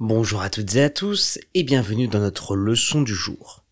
Bonjour 0.00 0.42
à 0.42 0.48
toutes 0.48 0.76
et 0.76 0.84
à 0.84 0.90
tous 0.90 1.40
et 1.54 1.64
bienvenue 1.64 2.06
dans 2.06 2.20
notre 2.20 2.54
leçon 2.54 3.02
du 3.02 3.16
jour. 3.16 3.64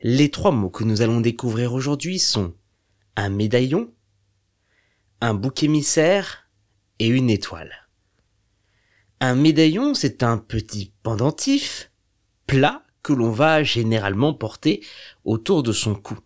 Les 0.00 0.30
trois 0.30 0.52
mots 0.52 0.70
que 0.70 0.84
nous 0.84 1.02
allons 1.02 1.20
découvrir 1.20 1.72
aujourd'hui 1.72 2.20
sont 2.20 2.54
un 3.16 3.28
médaillon, 3.28 3.92
un 5.20 5.34
bouc 5.34 5.64
émissaire 5.64 6.48
et 7.00 7.08
une 7.08 7.28
étoile. 7.28 7.88
Un 9.18 9.34
médaillon, 9.34 9.94
c'est 9.94 10.22
un 10.22 10.38
petit 10.38 10.92
pendentif 11.02 11.90
plat 12.46 12.84
que 13.02 13.12
l'on 13.12 13.32
va 13.32 13.64
généralement 13.64 14.34
porter 14.34 14.86
autour 15.24 15.64
de 15.64 15.72
son 15.72 15.96
cou. 15.96 16.20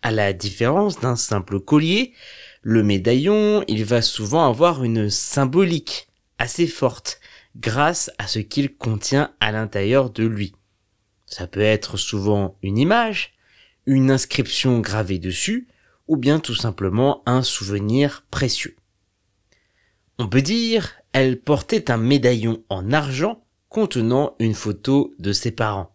À 0.00 0.12
la 0.12 0.32
différence 0.32 0.98
d'un 0.98 1.16
simple 1.16 1.60
collier, 1.60 2.14
le 2.62 2.82
médaillon, 2.82 3.62
il 3.68 3.84
va 3.84 4.00
souvent 4.00 4.48
avoir 4.48 4.82
une 4.82 5.10
symbolique 5.10 6.08
assez 6.38 6.66
forte 6.66 7.20
grâce 7.56 8.10
à 8.18 8.26
ce 8.26 8.38
qu'il 8.38 8.76
contient 8.76 9.34
à 9.40 9.52
l'intérieur 9.52 10.10
de 10.10 10.24
lui. 10.24 10.54
Ça 11.26 11.46
peut 11.46 11.60
être 11.60 11.96
souvent 11.96 12.56
une 12.62 12.78
image, 12.78 13.34
une 13.86 14.10
inscription 14.10 14.80
gravée 14.80 15.18
dessus, 15.18 15.68
ou 16.08 16.16
bien 16.16 16.40
tout 16.40 16.54
simplement 16.54 17.22
un 17.26 17.42
souvenir 17.42 18.26
précieux. 18.30 18.76
On 20.18 20.28
peut 20.28 20.42
dire, 20.42 20.92
elle 21.12 21.40
portait 21.40 21.90
un 21.90 21.96
médaillon 21.96 22.62
en 22.68 22.92
argent 22.92 23.44
contenant 23.68 24.34
une 24.38 24.54
photo 24.54 25.14
de 25.18 25.32
ses 25.32 25.52
parents. 25.52 25.94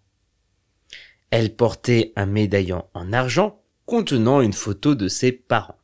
Elle 1.30 1.56
portait 1.56 2.14
un 2.16 2.26
médaillon 2.26 2.86
en 2.94 3.12
argent 3.12 3.62
contenant 3.86 4.42
une 4.42 4.54
photo 4.54 4.96
de 4.96 5.08
ses 5.08 5.32
parents. 5.32 5.78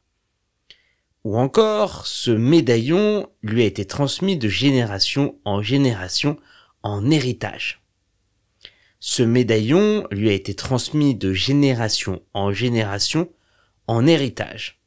Ou 1.24 1.38
encore, 1.38 2.08
ce 2.08 2.32
médaillon 2.32 3.30
lui 3.44 3.62
a 3.62 3.66
été 3.66 3.86
transmis 3.86 4.38
de 4.38 4.50
génération 4.50 5.36
en 5.46 5.62
génération 5.62 6.38
en 6.82 7.12
héritage. 7.12 7.82
Ce 9.00 9.22
médaillon 9.22 10.08
lui 10.12 10.30
a 10.30 10.34
été 10.34 10.56
transmis 10.56 11.16
de 11.16 11.34
génération 11.34 12.22
en 12.34 12.54
génération 12.54 13.30
en 13.88 14.08
héritage. 14.08 14.80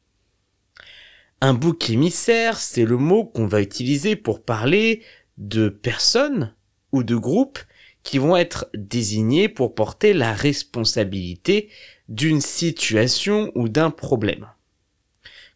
Un 1.41 1.53
bouc 1.53 1.89
émissaire, 1.89 2.57
c'est 2.57 2.85
le 2.85 2.97
mot 2.97 3.25
qu'on 3.25 3.47
va 3.47 3.61
utiliser 3.61 4.15
pour 4.15 4.43
parler 4.43 5.03
de 5.37 5.69
personnes 5.69 6.53
ou 6.91 7.03
de 7.03 7.15
groupes 7.15 7.59
qui 8.03 8.17
vont 8.17 8.35
être 8.35 8.67
désignés 8.73 9.49
pour 9.49 9.73
porter 9.73 10.13
la 10.13 10.33
responsabilité 10.33 11.69
d'une 12.07 12.41
situation 12.41 13.51
ou 13.55 13.67
d'un 13.67 13.89
problème. 13.89 14.47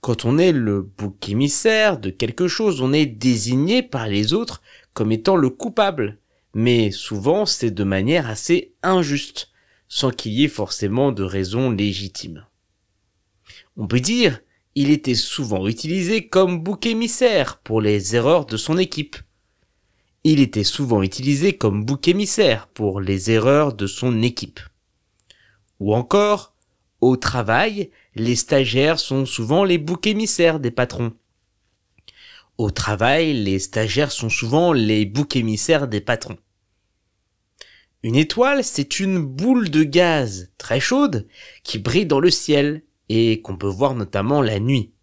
Quand 0.02 0.26
on 0.26 0.38
est 0.38 0.54
le 0.54 0.82
bouc 0.82 1.28
émissaire 1.28 2.00
de 2.00 2.10
quelque 2.10 2.48
chose, 2.48 2.82
on 2.82 2.94
est 2.94 3.06
désigné 3.06 3.84
par 3.84 4.08
les 4.08 4.34
autres 4.34 4.62
comme 4.94 5.12
étant 5.12 5.36
le 5.36 5.50
coupable. 5.50 6.20
Mais 6.54 6.92
souvent, 6.92 7.46
c'est 7.46 7.72
de 7.72 7.84
manière 7.84 8.30
assez 8.30 8.74
injuste, 8.82 9.52
sans 9.88 10.12
qu'il 10.12 10.34
y 10.34 10.46
ait 10.46 10.48
forcément 10.48 11.12
de 11.12 11.24
raison 11.24 11.70
légitime. 11.70 12.46
On 13.78 13.88
peut 13.88 14.00
dire, 14.00 14.40
il 14.76 14.90
était 14.90 15.16
souvent 15.16 15.68
utilisé 15.68 16.28
comme 16.28 16.64
bouc 16.64 16.86
émissaire 16.86 17.60
pour 17.60 17.82
les 17.82 18.16
erreurs 18.16 18.46
de 18.46 18.58
son 18.58 18.78
équipe. 18.78 19.18
Il 20.24 20.40
était 20.40 20.64
souvent 20.64 21.02
utilisé 21.02 21.58
comme 21.58 21.86
bouc 21.86 22.08
émissaire 22.08 22.68
pour 22.68 23.02
les 23.02 23.32
erreurs 23.32 23.74
de 23.74 23.88
son 23.88 24.22
équipe. 24.22 24.60
Ou 25.80 25.94
encore, 25.94 26.56
au 27.02 27.16
travail, 27.16 27.92
les 28.16 28.36
stagiaires 28.36 29.00
sont 29.00 29.26
souvent 29.26 29.64
les 29.64 29.78
boucs 29.78 30.08
émissaires 30.08 30.60
des 30.60 30.72
patrons. 30.72 31.14
Au 32.58 32.72
travail, 32.72 33.34
les 33.34 33.60
stagiaires 33.60 34.12
sont 34.12 34.30
souvent 34.30 34.74
les 34.74 35.06
boucs 35.06 35.38
émissaires 35.38 35.88
des 35.88 36.02
patrons. 36.02 36.38
Une 38.04 38.16
étoile, 38.16 38.64
c'est 38.64 39.00
une 39.00 39.20
boule 39.20 39.70
de 39.70 39.84
gaz 39.84 40.52
très 40.58 40.80
chaude 40.80 41.28
qui 41.64 41.80
brille 41.80 42.06
dans 42.06 42.20
le 42.20 42.30
ciel 42.30 42.84
et 43.08 43.42
qu'on 43.42 43.58
peut 43.58 43.68
voir 43.68 43.96
notamment 43.96 44.42
la 44.42 44.60
nuit. 44.60 44.94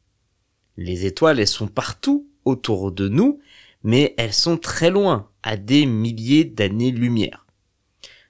Les 0.77 1.07
étoiles, 1.07 1.41
elles 1.41 1.47
sont 1.47 1.69
partout 1.69 2.29
autour 2.45 2.93
de 2.93 3.09
nous, 3.09 3.41
mais 3.83 4.15
elles 4.19 4.33
sont 4.33 4.59
très 4.59 4.91
loin, 4.91 5.31
à 5.43 5.57
des 5.57 5.87
milliers 5.87 6.45
d'années-lumière. 6.45 7.47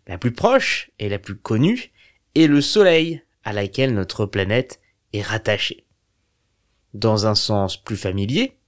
La 0.06 0.18
plus 0.18 0.32
proche 0.32 0.90
et 0.98 1.08
la 1.08 1.18
plus 1.18 1.36
connue 1.36 1.92
est 2.34 2.46
le 2.46 2.60
Soleil, 2.60 3.22
à 3.46 3.52
laquelle 3.52 3.94
notre 3.94 4.26
planète 4.26 4.80
est 5.12 5.22
rattachée. 5.22 5.86
Dans 6.94 7.26
un 7.26 7.36
sens 7.36 7.76
plus 7.76 7.96
familier, 7.96 8.58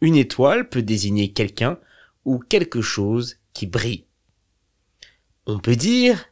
une 0.00 0.14
étoile 0.14 0.68
peut 0.68 0.82
désigner 0.82 1.32
quelqu'un 1.32 1.78
ou 2.24 2.38
quelque 2.38 2.82
chose 2.82 3.38
qui 3.52 3.66
brille. 3.66 4.06
On 5.46 5.58
peut 5.58 5.74
dire, 5.74 6.24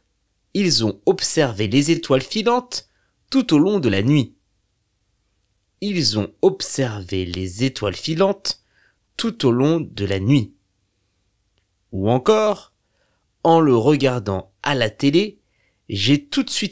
ils 0.53 0.85
ont 0.85 1.01
observé 1.05 1.67
les 1.67 1.91
étoiles 1.91 2.21
filantes 2.21 2.89
tout 3.29 3.53
au 3.53 3.59
long 3.59 3.79
de 3.79 3.89
la 3.89 4.03
nuit. 4.03 4.35
Ils 5.81 6.17
ont 6.17 6.33
observé 6.41 7.25
les 7.25 7.65
étoiles 7.65 7.95
filantes 7.95 8.63
tout 9.17 9.45
au 9.45 9.51
long 9.51 9.81
de 9.81 10.05
la 10.05 10.21
nuit. 10.21 10.55
Ou 11.91 12.09
encore, 12.09 12.73
en 13.43 13.59
le 13.59 13.75
regardant 13.75 14.53
à 14.63 14.75
la 14.75 14.89
télé, 14.89 15.41
j'ai 15.89 16.25
tout 16.25 16.43
de 16.43 16.49
suite 16.49 16.69